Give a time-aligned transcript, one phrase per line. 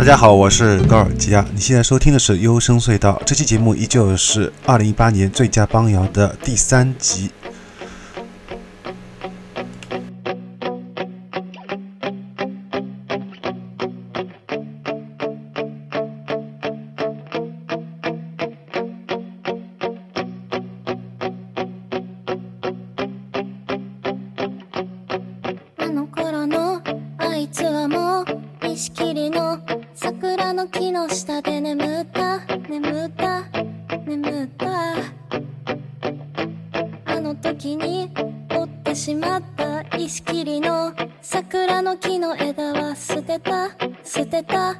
[0.00, 1.44] 大家好，我是高尔基亚。
[1.52, 7.30] 你现在收听的是《幽深隧道》这期节目，依旧是二零一八年最佳邦谣的第三集。
[39.10, 43.70] しまった石切りの桜の木の枝は捨てた
[44.04, 44.79] 捨てた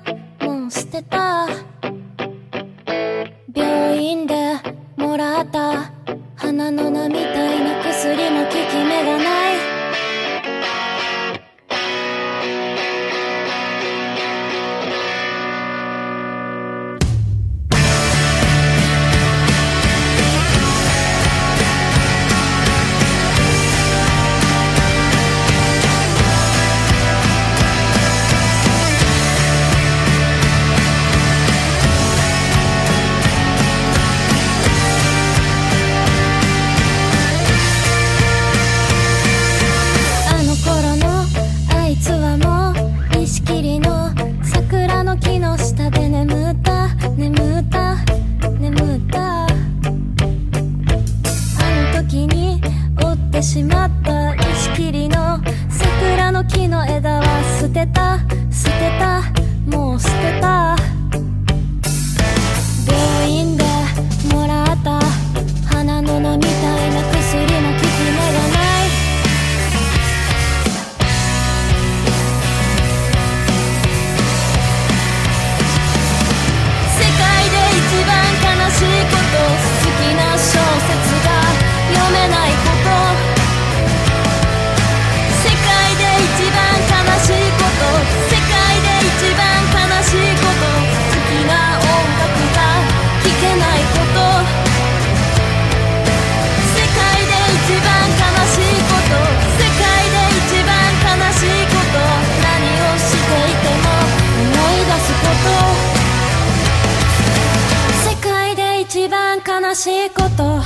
[56.81, 57.23] の枝は
[57.61, 58.21] 捨てた
[109.71, 110.61] たしいこと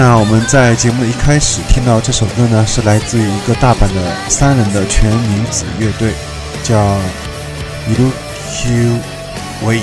[0.09, 6.13] 那我们在节目的一开始听到这首歌呢，是来自于一个大阪的三人的全女子乐队，
[6.63, 6.77] 叫
[7.91, 9.01] Milky
[9.65, 9.81] Way，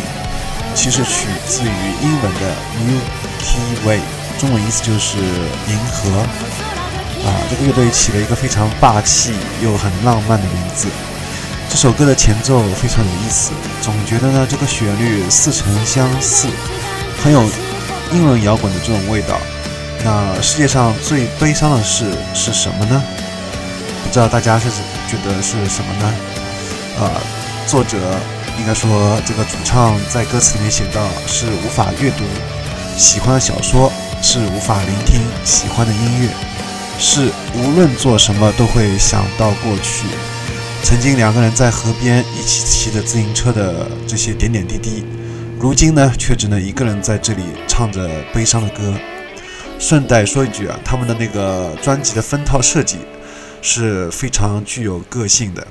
[0.74, 4.00] 其实取自于英文的 Milky Way，
[4.40, 7.36] 中文意思就是银河啊。
[7.50, 10.88] 这个乐队起了一个非常霸气又很浪漫的名字。
[11.68, 16.48] 这首歌的前奏非常有意思，总觉得呢这个旋律似曾相似，
[17.22, 17.42] 很有
[18.14, 19.38] 英伦摇滚的这种味道。
[20.04, 23.02] 那世界上最悲伤的事是什么呢？
[24.06, 24.70] 不知道大家是
[25.08, 26.14] 觉得是什么呢？
[27.00, 27.08] 啊，
[27.66, 27.98] 作者
[28.60, 32.24] 应该说这个主唱在歌词里面写到是无法阅读
[32.98, 33.92] 喜欢的小说，
[34.22, 36.30] 是无法聆听喜欢的音乐，
[37.00, 40.04] 是无论做什么都会想到过去
[40.84, 45.06] 曾经两个人在河边一起骑着自行车的这些点点滴滴，
[45.58, 48.94] 如今呢却只能一个人在这里唱着悲伤的歌。
[49.80, 52.98] 顺带说一句啊，他们的那个专辑的封套设计
[53.62, 55.66] 是非常具有个性的。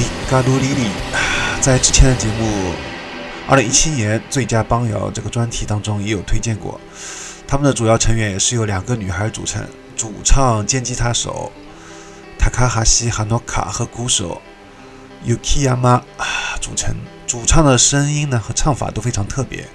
[0.00, 0.88] 里加多里里，
[1.60, 2.44] 在之前的节目
[3.48, 6.80] 《二零一七年最佳帮谣这个专题当中也有推荐过。
[7.44, 9.64] 他们的主要成员也是由两个女孩组成，
[9.96, 11.50] 主唱兼吉他手
[12.38, 14.40] 塔卡哈西哈诺卡和鼓手
[15.26, 16.04] Yukiya m 啊
[16.60, 16.94] 组成。
[17.26, 19.66] 主唱的声音呢和唱法都非常特别，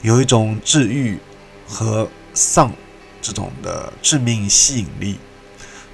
[0.00, 1.18] 有一种治愈
[1.68, 2.72] 和丧
[3.20, 5.18] 这种的致命吸引力。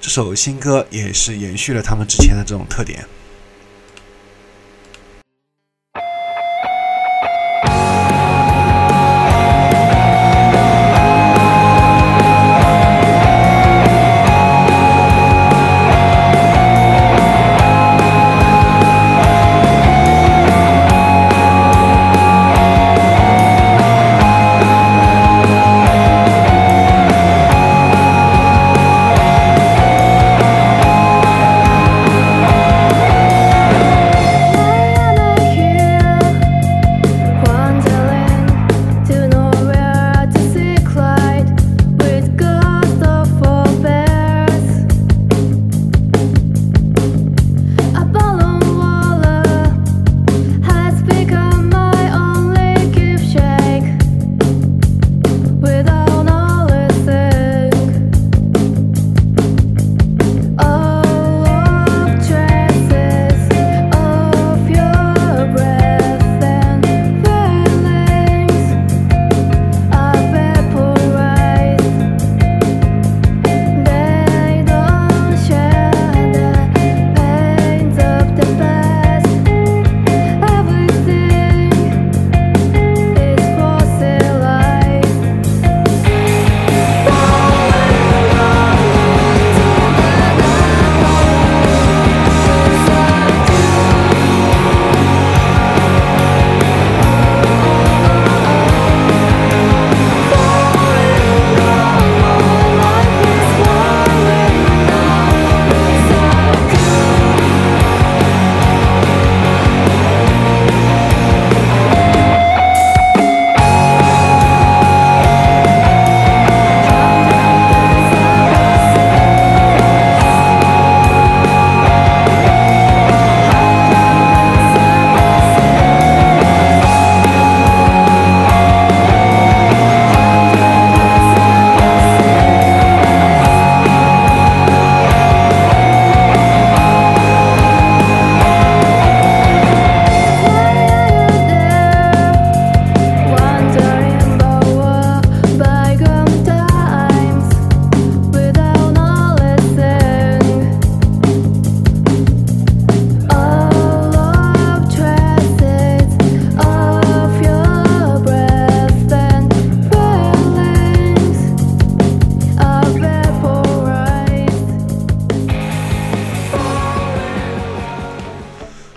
[0.08, 3.06] 这首新歌也是延续了他们之前的这种特点。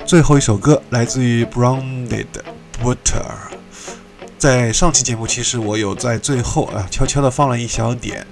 [0.10, 2.42] 最后一首歌来自于 b r o w n d e d
[2.84, 3.22] Butter，
[4.40, 8.26] 在上期节目，其实我有在最后啊悄悄的放了一小点，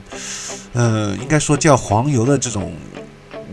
[0.73, 2.73] 嗯，应该说叫黄油的这种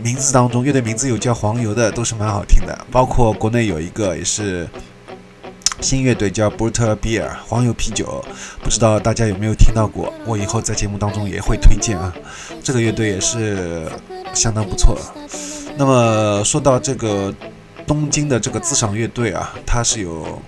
[0.01, 2.75] 名字当中，乐队名字有叫黄油的，都是蛮好听的。
[2.91, 4.67] 包括国内有一个也是
[5.79, 8.25] 新乐队叫 Butter Beer 黄油啤酒，
[8.63, 10.11] 不知道大家有没有听到过？
[10.25, 12.11] 我以后在节目当中也会推荐啊，
[12.63, 13.87] 这个乐队也是
[14.33, 14.97] 相当不错。
[15.77, 17.31] 那么说到这个。
[17.87, 20.41] 东京的这个自赏乐队啊，它是有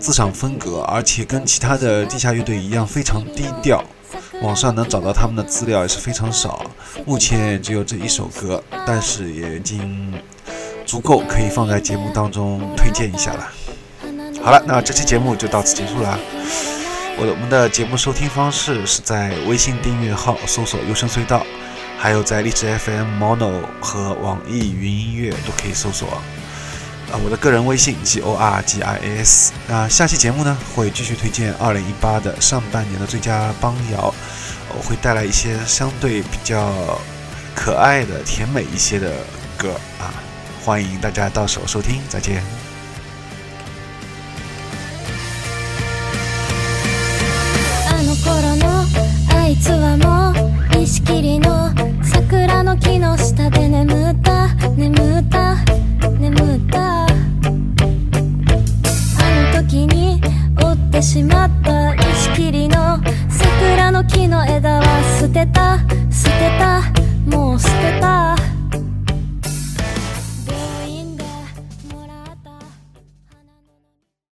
[0.00, 3.82] 自赏风格，而且跟其他的地下乐队一样非常低调。
[4.40, 6.70] 网上能找到他们的资料也是非常少，
[7.04, 10.14] 目前只有这一首歌，但是也已经
[10.86, 13.48] 足够可以放在节目当中推荐一下了。
[14.40, 16.16] 好了，那这期节目就到此结束了。
[17.20, 21.44] 我的我们的节目收听方式是在微信订阅号搜索“优声隧道”，
[21.98, 26.06] 还有在荔枝 FM、Mono 和网易云音乐都可以搜索。
[27.12, 29.50] 啊，我的个人微信 g o r g i s。
[29.66, 34.14] 那下期节目呢，会继续推荐二零一八的上半年的最佳邦谣，
[34.76, 36.70] 我会带来一些相对比较
[37.54, 39.12] 可爱的、甜美一些的
[39.56, 40.12] 歌啊，
[40.64, 42.38] 欢迎大家到手收听，再见。
[65.44, 65.78] てた
[66.10, 66.82] 捨てた
[67.28, 68.07] もう捨てた